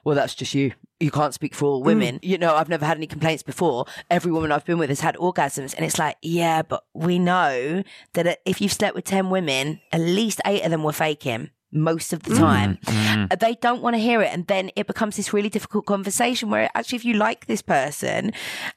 [0.04, 0.72] well, that's just you.
[1.00, 1.86] You can't speak for all mm.
[1.86, 2.20] women.
[2.22, 3.86] You know, I've never had any complaints before.
[4.10, 5.74] Every woman I've been with has had orgasms.
[5.74, 7.82] And it's like, yeah, but we know
[8.14, 12.12] that if you've slept with 10 women, at least eight of them were faking most
[12.12, 12.38] of the mm.
[12.38, 12.78] time.
[12.86, 14.32] Uh, They don't want to hear it.
[14.32, 18.32] And then it becomes this really difficult conversation where actually, if you like this person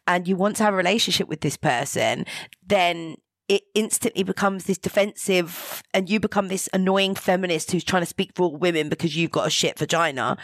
[0.08, 2.26] and you want to have a relationship with this person,
[2.66, 8.08] then it instantly becomes this defensive and you become this annoying feminist who's trying to
[8.08, 10.38] speak for all women because you've got a shit vagina.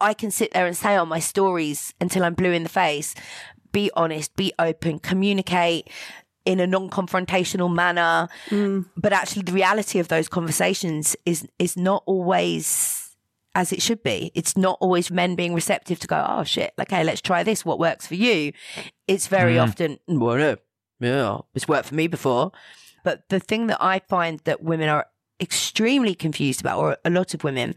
[0.00, 3.14] I can sit there and say on my stories until I'm blue in the face,
[3.72, 5.88] be honest, be open, communicate
[6.44, 8.28] in a non-confrontational manner.
[8.50, 8.86] Mm.
[8.96, 13.16] But actually the reality of those conversations is is not always
[13.54, 14.32] as it should be.
[14.34, 17.64] It's not always men being receptive to go, oh shit, okay, let's try this.
[17.64, 18.52] What works for you?
[19.06, 19.62] It's very mm.
[19.62, 20.56] often, well, no,
[21.00, 22.52] yeah, it's worked for me before.
[23.02, 25.06] But the thing that I find that women are
[25.40, 27.74] extremely confused about, or a lot of women,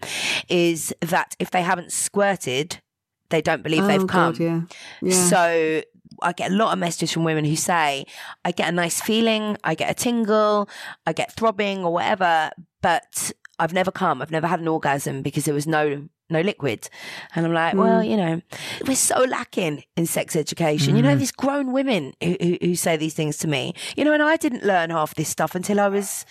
[0.49, 2.82] is that if they haven't squirted,
[3.30, 4.34] they don't believe oh, they've come.
[4.34, 4.62] God, yeah.
[5.01, 5.25] Yeah.
[5.25, 5.82] So
[6.21, 8.06] I get a lot of messages from women who say,
[8.45, 10.69] I get a nice feeling, I get a tingle,
[11.06, 12.51] I get throbbing or whatever,
[12.82, 14.21] but I've never come.
[14.21, 16.89] I've never had an orgasm because there was no no liquid.
[17.35, 18.09] And I'm like, well, mm.
[18.09, 18.41] you know,
[18.85, 20.95] we're so lacking in sex education.
[20.95, 21.19] You know, mm-hmm.
[21.19, 24.35] these grown women who, who, who say these things to me, you know, and I
[24.37, 26.25] didn't learn half this stuff until I was,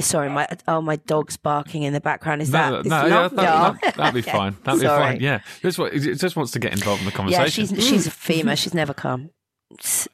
[0.00, 2.42] sorry, my, oh, my dog's barking in the background.
[2.42, 4.56] Is that, No, no, yeah, that, that, that'd be fine.
[4.64, 5.20] That'd be fine.
[5.20, 7.64] Yeah, just, wa- it just wants to get involved in the conversation.
[7.64, 8.56] Yeah, she's, she's a female.
[8.56, 9.30] She's never come.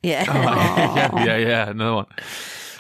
[0.02, 0.24] Yeah.
[0.28, 2.06] Oh, yeah, yeah, yeah, another one.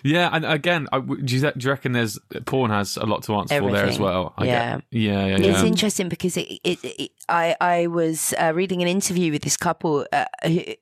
[0.02, 3.34] Yeah, and again, I, do, you, do you reckon there's porn has a lot to
[3.34, 4.34] answer for there as well?
[4.36, 4.74] I Yeah.
[4.76, 5.64] get, yeah, yeah, It's yeah.
[5.66, 10.06] interesting because it, it, it I I was uh, reading an interview with this couple,
[10.12, 10.24] uh,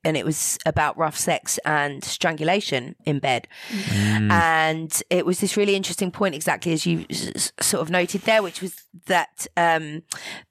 [0.05, 3.48] and it was about rough sex and strangulation in bed,
[4.31, 8.22] and it was this really interesting point, exactly as you s- s- sort of noted
[8.22, 8.74] there, which was
[9.07, 10.02] that um,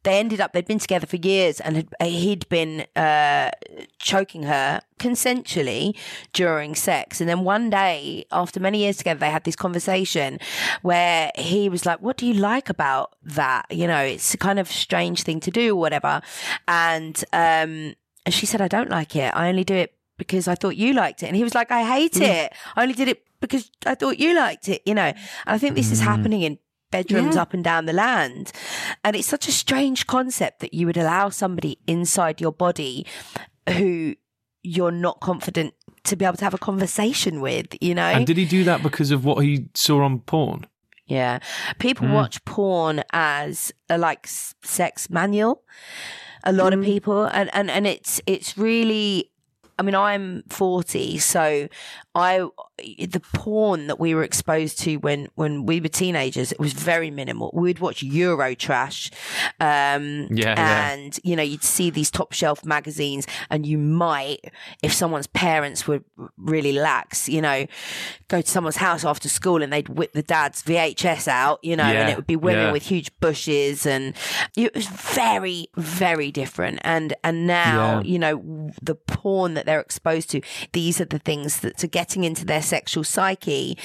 [0.04, 3.51] they ended up they'd been together for years, and had, he'd been uh,
[3.99, 5.95] choking her consensually
[6.34, 10.39] during sex, and then one day after many years together, they had this conversation
[10.81, 13.65] where he was like, "What do you like about that?
[13.69, 16.21] You know, it's a kind of strange thing to do, or whatever."
[16.67, 17.95] And um,
[18.29, 19.33] she said, "I don't like it.
[19.35, 21.83] I only do it because I thought you liked it." And he was like, "I
[21.83, 22.53] hate it.
[22.75, 25.15] I only did it because I thought you liked it." You know, and
[25.45, 26.59] I think this is happening in
[26.91, 27.41] bedrooms Yeah.
[27.41, 28.51] up and down the land.
[29.03, 33.05] And it's such a strange concept that you would allow somebody inside your body
[33.69, 34.15] who
[34.63, 35.73] you're not confident
[36.05, 38.03] to be able to have a conversation with, you know?
[38.03, 40.65] And did he do that because of what he saw on porn?
[41.07, 41.39] Yeah.
[41.79, 42.13] People hmm.
[42.13, 45.63] watch porn as a like sex manual.
[46.43, 46.85] A lot of hmm.
[46.85, 49.31] people and, and, and it's it's really
[49.77, 51.67] I mean I'm 40 so
[52.15, 52.47] I
[52.80, 57.12] the porn that we were exposed to when when we were teenagers it was very
[57.12, 57.51] minimal.
[57.54, 59.12] We'd watch Eurotrash
[59.60, 60.91] um Yeah, yeah.
[60.93, 64.39] and you know you'd see these top shelf magazines and you might
[64.82, 66.01] if someone's parents were
[66.38, 67.65] really lax you know
[68.28, 71.84] go to someone's house after school and they'd whip the dad's VHS out you know
[71.84, 72.71] and it would be women yeah.
[72.71, 74.15] with huge bushes and
[74.56, 78.01] it was very very different and and now Yeah.
[78.04, 80.41] you know the porn that they're exposed to
[80.73, 83.75] these are the things that are getting into their sexual psyche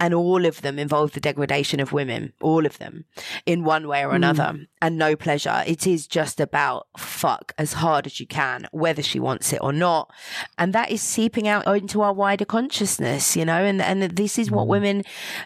[0.00, 3.04] and all of them involve the degradation of women all of them
[3.44, 4.16] in one way or hmm.
[4.16, 5.62] another and no pleasure.
[5.66, 9.74] It is just about fuck as hard as you can whether she wants it or
[9.74, 10.10] not.
[10.56, 14.50] And that is seeping out into our wider consciousness you know and and this is
[14.50, 14.70] what hmm.
[14.70, 15.02] women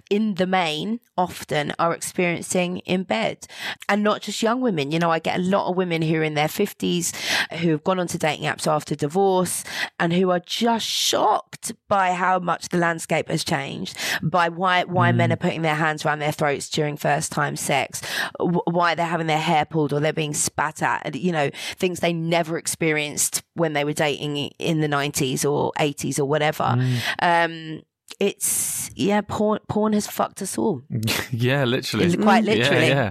[0.08, 3.48] in the main often are experiencing in bed.
[3.88, 6.22] And not just young women you know i get a lot of women who are
[6.22, 7.12] in their 50s
[7.58, 9.64] who have gone onto dating apps after divorce
[9.98, 15.11] and who are just shocked by how much the landscape has changed by why why
[15.12, 18.02] men are putting their hands around their throats during first time sex
[18.38, 22.12] why they're having their hair pulled or they're being spat at you know things they
[22.12, 26.76] never experienced when they were dating in the 90s or 80s or whatever.
[27.20, 27.80] Um
[28.18, 30.83] it's yeah porn porn has fucked us all.
[31.33, 32.16] Yeah, literally.
[32.16, 32.88] Quite Yeah, literally?
[32.88, 33.11] Yeah,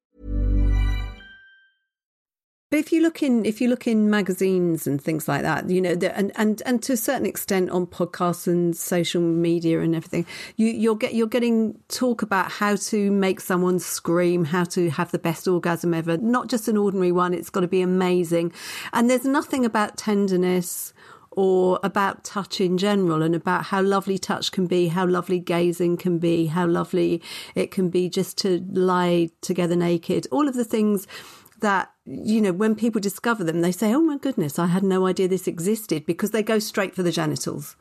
[2.71, 5.81] But if you look in, if you look in magazines and things like that, you
[5.81, 10.25] know, and and and to a certain extent on podcasts and social media and everything,
[10.55, 15.11] you you're get you're getting talk about how to make someone scream, how to have
[15.11, 17.33] the best orgasm ever, not just an ordinary one.
[17.33, 18.53] It's got to be amazing,
[18.93, 20.93] and there's nothing about tenderness
[21.31, 25.97] or about touch in general and about how lovely touch can be, how lovely gazing
[25.97, 27.21] can be, how lovely
[27.55, 30.27] it can be just to lie together naked.
[30.29, 31.07] All of the things
[31.61, 35.07] that you know when people discover them they say oh my goodness i had no
[35.07, 37.75] idea this existed because they go straight for the genitals.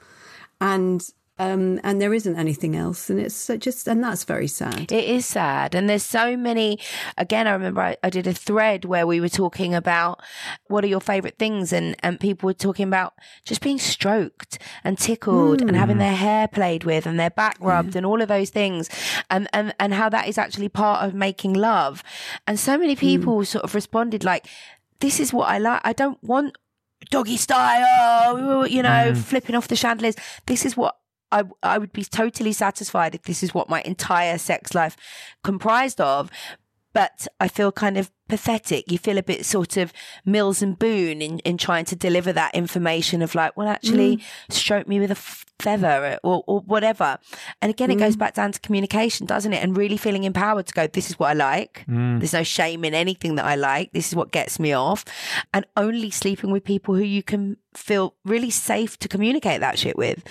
[0.60, 1.08] And
[1.40, 4.92] um, and there isn't anything else, and it's just, and that's very sad.
[4.92, 6.78] It is sad, and there's so many.
[7.16, 10.20] Again, I remember I, I did a thread where we were talking about
[10.66, 13.14] what are your favorite things, and and people were talking about
[13.46, 15.68] just being stroked and tickled, mm.
[15.68, 18.00] and having their hair played with, and their back rubbed, yeah.
[18.00, 18.90] and all of those things,
[19.30, 22.02] and and and how that is actually part of making love.
[22.46, 23.46] And so many people mm.
[23.46, 24.46] sort of responded like,
[25.00, 25.80] "This is what I like.
[25.84, 26.58] I don't want."
[27.10, 29.16] Doggy style, you know, mm.
[29.16, 30.16] flipping off the chandeliers.
[30.44, 30.96] This is what
[31.32, 34.96] I, I would be totally satisfied if this is what my entire sex life
[35.42, 36.30] comprised of.
[36.92, 38.90] But I feel kind of pathetic.
[38.90, 39.92] You feel a bit sort of
[40.24, 44.22] Mills and Boon in, in trying to deliver that information of like, well, actually, mm.
[44.48, 45.16] stroke me with a
[45.60, 47.18] feather or, or whatever.
[47.60, 48.20] And again, it goes mm.
[48.20, 49.62] back down to communication, doesn't it?
[49.62, 51.84] And really feeling empowered to go, this is what I like.
[51.86, 52.20] Mm.
[52.20, 53.92] There's no shame in anything that I like.
[53.92, 55.04] This is what gets me off.
[55.52, 59.96] And only sleeping with people who you can feel really safe to communicate that shit
[59.96, 60.24] with.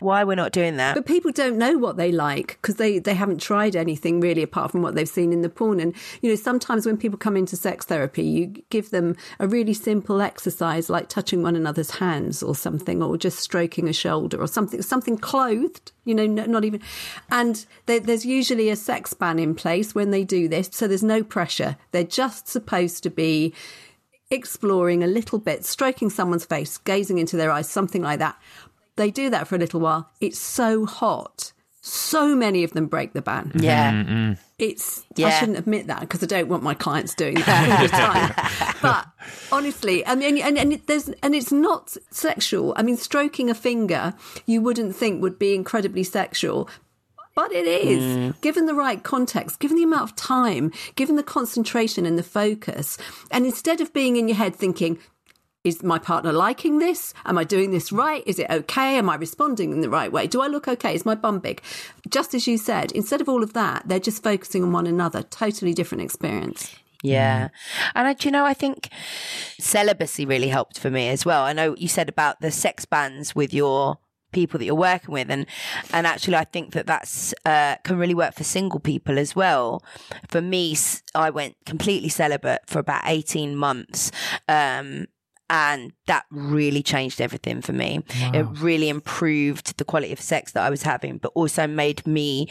[0.00, 0.94] Why we're not doing that.
[0.94, 4.72] But people don't know what they like because they, they haven't tried anything really apart
[4.72, 5.78] from what they've seen in the porn.
[5.78, 9.74] And, you know, sometimes when people come into sex therapy, you give them a really
[9.74, 14.46] simple exercise like touching one another's hands or something, or just stroking a shoulder or
[14.46, 16.80] something, something clothed, you know, not even.
[17.30, 20.68] And there's usually a sex ban in place when they do this.
[20.70, 21.76] So there's no pressure.
[21.90, 23.52] They're just supposed to be
[24.30, 28.40] exploring a little bit, stroking someone's face, gazing into their eyes, something like that.
[28.94, 30.08] They do that for a little while.
[30.20, 31.52] It's so hot.
[31.80, 33.52] So many of them break the ban.
[33.54, 33.92] Yeah.
[33.92, 34.32] Mm-hmm.
[34.60, 35.28] It's, yeah.
[35.28, 37.88] I shouldn't admit that because I don't want my clients doing that all the
[38.68, 38.76] time.
[38.82, 39.06] but
[39.50, 42.74] honestly, I mean, and, and, it, there's, and it's not sexual.
[42.76, 44.12] I mean, stroking a finger,
[44.44, 46.68] you wouldn't think would be incredibly sexual,
[47.34, 48.40] but it is, mm.
[48.42, 52.98] given the right context, given the amount of time, given the concentration and the focus.
[53.30, 54.98] And instead of being in your head thinking,
[55.64, 57.12] is my partner liking this?
[57.24, 58.22] Am I doing this right?
[58.26, 58.96] Is it okay?
[58.96, 60.26] Am I responding in the right way?
[60.26, 60.94] Do I look okay?
[60.94, 61.62] Is my bum big?
[62.08, 65.22] Just as you said, instead of all of that, they're just focusing on one another.
[65.22, 66.74] Totally different experience.
[67.02, 67.48] Yeah.
[67.94, 68.88] And I, you know, I think
[69.58, 71.42] celibacy really helped for me as well.
[71.42, 73.98] I know you said about the sex bans with your
[74.32, 75.44] people that you're working with and
[75.92, 79.82] and actually I think that that's uh, can really work for single people as well
[80.28, 80.76] for me
[81.16, 84.12] I went completely celibate for about 18 months
[84.48, 85.06] um,
[85.50, 88.30] and that really changed everything for me wow.
[88.32, 92.48] it really improved the quality of sex that I was having but also made me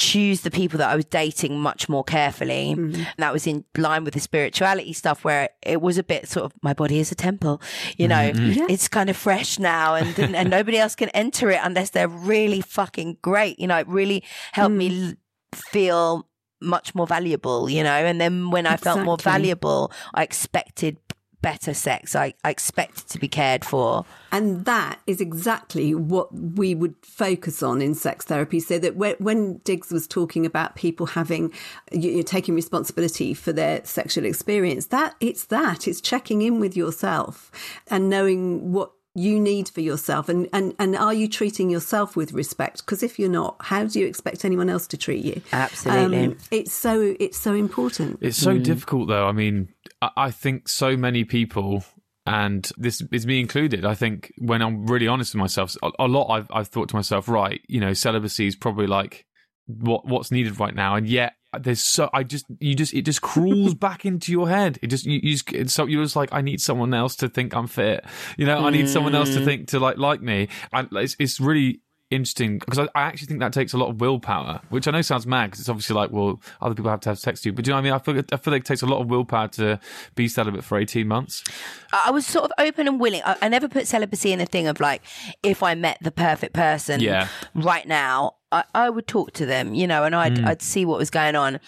[0.00, 2.74] choose the people that I was dating much more carefully.
[2.74, 2.94] Mm-hmm.
[2.94, 6.46] And that was in line with the spirituality stuff where it was a bit sort
[6.46, 7.60] of my body is a temple,
[7.98, 8.70] you know, mm-hmm.
[8.70, 12.62] it's kind of fresh now and, and nobody else can enter it unless they're really
[12.62, 13.60] fucking great.
[13.60, 14.78] You know, it really helped mm.
[14.78, 15.16] me
[15.54, 16.26] feel
[16.62, 19.00] much more valuable, you know, and then when I exactly.
[19.00, 20.96] felt more valuable, I expected
[21.42, 22.14] better sex.
[22.14, 24.04] I, I expect to be cared for.
[24.32, 28.60] And that is exactly what we would focus on in sex therapy.
[28.60, 31.52] So that when, when Diggs was talking about people having,
[31.92, 36.76] you know, taking responsibility for their sexual experience, that it's that, it's checking in with
[36.76, 37.50] yourself
[37.88, 42.32] and knowing what you need for yourself and and, and are you treating yourself with
[42.32, 46.26] respect because if you're not how do you expect anyone else to treat you Absolutely.
[46.26, 49.26] um, it's so it's so important It's so difficult, though.
[49.26, 49.68] I mean,
[50.02, 51.84] I, think so many people,
[52.26, 53.84] and this is me included.
[53.84, 57.28] I think when I'm really honest with myself, a, lot I've, I've thought to myself,
[57.28, 59.26] right, you know, celibacy is probably like
[59.66, 63.22] what what's needed right now, and yet there's so I just you just it just
[63.22, 64.78] crawls back into your head.
[64.82, 67.28] It just you, you just it's so you're just like I need someone else to
[67.28, 68.04] think I'm fit.
[68.36, 69.44] You know, I need someone else to mm.
[69.44, 70.48] think to like like me.
[70.72, 71.80] And it's it's really
[72.10, 75.02] interesting because I, I actually think that takes a lot of willpower, which I know
[75.02, 77.52] sounds mad because it's obviously like, well, other people have to have sex to you.
[77.52, 77.92] But do you know what I mean?
[77.92, 79.78] I feel, I feel like it takes a lot of willpower to
[80.14, 81.44] be celibate for 18 months.
[81.92, 83.22] I was sort of open and willing.
[83.24, 85.02] I, I never put celibacy in a thing of like,
[85.42, 87.28] if I met the perfect person Yeah.
[87.54, 90.46] right now, I, I would talk to them, you know, and I'd, mm.
[90.46, 91.60] I'd see what was going on.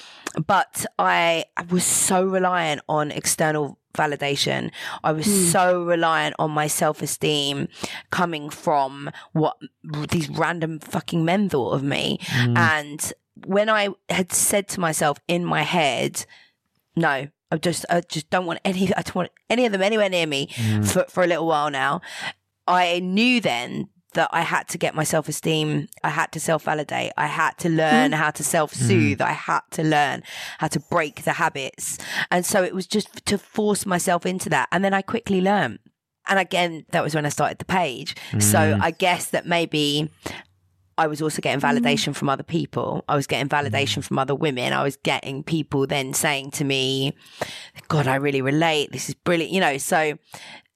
[0.47, 4.70] But I, I was so reliant on external validation.
[5.05, 5.45] I was hmm.
[5.47, 7.68] so reliant on my self esteem
[8.11, 9.57] coming from what
[10.11, 12.18] these random fucking men thought of me.
[12.22, 12.57] Hmm.
[12.57, 13.12] And
[13.47, 16.24] when I had said to myself in my head,
[16.97, 20.09] no, I just I just don't want any I don't want any of them anywhere
[20.09, 20.82] near me hmm.
[20.82, 22.01] for for a little while now.
[22.66, 25.88] I knew then that I had to get my self esteem.
[26.02, 27.12] I had to self validate.
[27.16, 28.14] I had to learn mm.
[28.14, 29.18] how to self soothe.
[29.18, 29.26] Mm.
[29.26, 30.22] I had to learn
[30.58, 31.98] how to break the habits.
[32.30, 34.68] And so it was just to force myself into that.
[34.72, 35.78] And then I quickly learned.
[36.28, 38.14] And again, that was when I started the page.
[38.38, 38.80] So mm.
[38.80, 40.08] I guess that maybe
[40.98, 43.04] I was also getting validation from other people.
[43.08, 44.72] I was getting validation from other women.
[44.72, 47.14] I was getting people then saying to me,
[47.88, 48.92] God, I really relate.
[48.92, 49.52] This is brilliant.
[49.52, 50.18] You know, so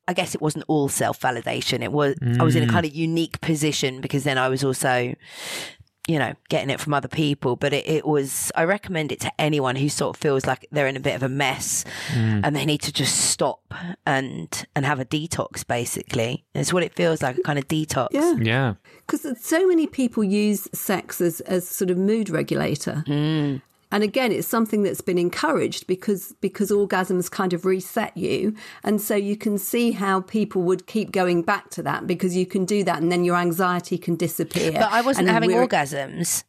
[0.09, 1.83] I guess it wasn't all self validation.
[1.83, 2.71] It was, I was in a mm.
[2.71, 5.15] kind of unique position because then I was also,
[6.09, 7.57] you know, getting it from other people.
[7.57, 10.87] But it, it was, I recommend it to anyone who sort of feels like they're
[10.87, 12.41] in a bit of a mess mm.
[12.45, 13.75] and they need to just stop
[14.07, 16.45] and, and have a detox basically.
[16.55, 18.09] It's what it feels like, a kind of detox.
[18.13, 18.75] yeah Yeah.
[18.99, 23.61] because so many people use sex as as sort of mood regulator mm.
[23.93, 29.01] And again it's something that's been encouraged because because orgasms kind of reset you and
[29.01, 32.65] so you can see how people would keep going back to that because you can
[32.65, 36.45] do that and then your anxiety can disappear But I wasn't having orgasms.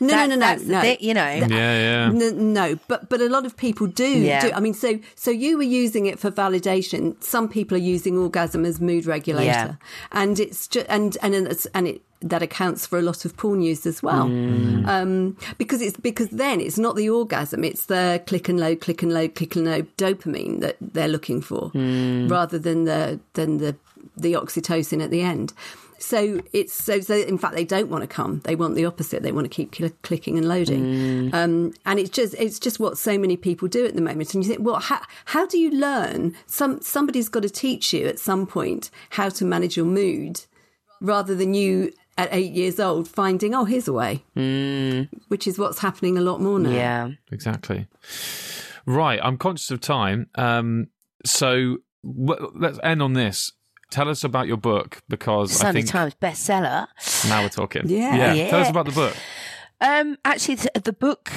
[0.00, 1.32] no That- no no no no thing, you know.
[1.32, 1.46] Yeah.
[1.48, 2.06] Yeah.
[2.12, 4.08] N- no, but but a lot of people do.
[4.08, 4.40] Yeah.
[4.40, 4.50] do.
[4.52, 7.14] I mean, so so you were using it for validation.
[7.22, 9.74] Some people are using orgasm as mood regulator, Yeah.
[10.10, 13.60] and it's just and and it's, and it that accounts for a lot of porn
[13.60, 14.86] use as well, Mm.
[14.88, 19.02] um, because it's because then it's not the orgasm, it's the click and load, click
[19.02, 22.30] and load, click and load dopamine that they're looking for, Mm.
[22.30, 23.76] rather than the than the
[24.16, 25.52] the oxytocin at the end.
[25.98, 28.40] So it's so, so in fact they don't want to come.
[28.44, 29.22] They want the opposite.
[29.22, 31.30] They want to keep cl- clicking and loading.
[31.32, 34.34] Um, and it's just it's just what so many people do at the moment.
[34.34, 36.34] And you think, well, how, how do you learn?
[36.46, 40.42] Some somebody's got to teach you at some point how to manage your mood,
[41.00, 44.22] rather than you at eight years old finding, oh, here's a way,
[45.28, 46.70] which is what's happening a lot more now.
[46.70, 47.10] Yeah.
[47.32, 47.86] Exactly.
[48.86, 49.18] Right.
[49.22, 50.28] I'm conscious of time.
[50.34, 50.88] Um,
[51.24, 53.52] so w- let's end on this.
[53.90, 56.86] Tell us about your book because I Sunday think Times bestseller.
[57.28, 57.88] now we're talking.
[57.88, 58.34] Yeah.
[58.34, 58.50] yeah.
[58.50, 59.14] Tell us about the book.
[59.80, 61.30] Um, actually, the, the book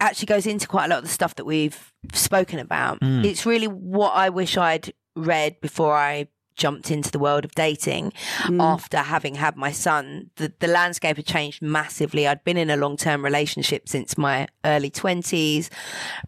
[0.00, 2.98] actually goes into quite a lot of the stuff that we've spoken about.
[3.02, 8.12] It's really what I wish I'd read before I jumped into the world of dating
[8.42, 8.62] mm.
[8.62, 10.30] after having had my son.
[10.36, 12.26] The, the landscape had changed massively.
[12.26, 15.68] I'd been in a long term relationship since my early 20s,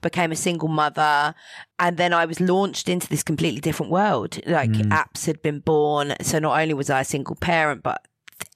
[0.01, 1.35] became a single mother,
[1.79, 4.39] and then I was launched into this completely different world.
[4.47, 4.91] Like mm.
[4.91, 6.15] apps had been born.
[6.23, 8.03] So not only was I a single parent, but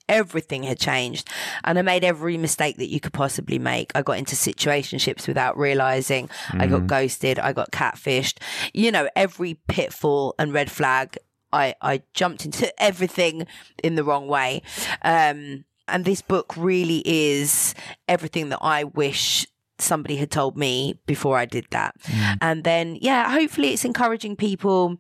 [0.09, 1.29] everything had changed
[1.65, 3.93] and I made every mistake that you could possibly make.
[3.95, 6.29] I got into situationships without realizing.
[6.53, 6.87] I got mm.
[6.87, 7.39] ghosted.
[7.39, 8.39] I got catfished.
[8.75, 11.17] You know, every pitfall and red flag.
[11.53, 13.47] I, I jumped into everything
[13.83, 14.63] in the wrong way.
[15.03, 17.75] Um, and this book really is
[18.09, 19.47] everything that I wish
[19.79, 21.97] somebody had told me before I did that.
[22.41, 24.99] And then, yeah, hopefully it's encouraging people.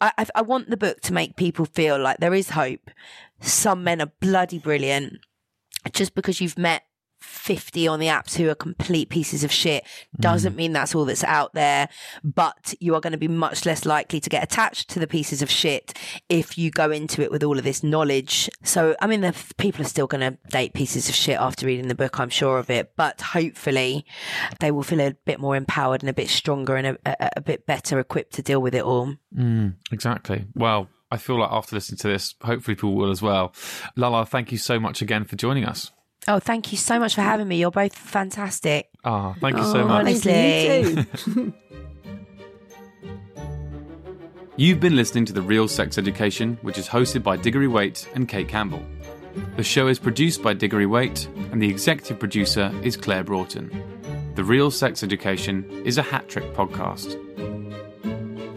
[0.00, 2.90] I, I, I want the book to make people feel like there is hope.
[3.40, 5.18] Some men are bloody brilliant.
[5.92, 6.84] Just because you've met
[7.30, 10.20] 50 on the apps who are complete pieces of shit mm.
[10.20, 11.88] doesn't mean that's all that's out there,
[12.22, 15.40] but you are going to be much less likely to get attached to the pieces
[15.42, 15.96] of shit
[16.28, 18.50] if you go into it with all of this knowledge.
[18.62, 21.88] So, I mean, the people are still going to date pieces of shit after reading
[21.88, 24.04] the book, I'm sure of it, but hopefully
[24.58, 27.40] they will feel a bit more empowered and a bit stronger and a, a, a
[27.40, 29.14] bit better equipped to deal with it all.
[29.36, 30.46] Mm, exactly.
[30.54, 33.52] Well, I feel like after listening to this, hopefully people will as well.
[33.96, 35.90] Lala, thank you so much again for joining us.
[36.28, 37.58] Oh, thank you so much for having me.
[37.58, 38.88] You're both fantastic.
[39.04, 40.04] Ah, thank you so Oh, much.
[40.06, 40.90] thank Honestly.
[40.90, 41.52] you too.
[44.56, 48.28] You've been listening to The Real Sex Education, which is hosted by Diggory Waite and
[48.28, 48.82] Cate Campbell.
[49.56, 53.70] The show is produced by Diggory Waite, and the executive producer is Claire Broughton.
[54.34, 57.16] The Real Sex Education is a hat trick podcast.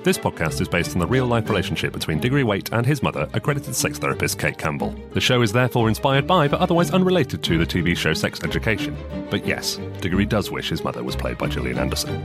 [0.03, 3.29] This podcast is based on the real life relationship between Diggory Waite and his mother,
[3.33, 4.93] accredited sex therapist Cate Campbell.
[5.13, 8.97] The show is therefore inspired by, but otherwise unrelated to, the TV show Sex Education.
[9.29, 12.21] But yes, Diggory does wish his mother was played by Gillian Anderson.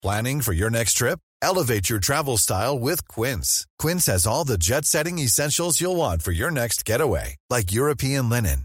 [0.00, 1.18] Planning for your next trip?
[1.42, 3.66] Elevate your travel style with Quince.
[3.78, 8.30] Quince has all the jet setting essentials you'll want for your next getaway, like European
[8.30, 8.64] linen,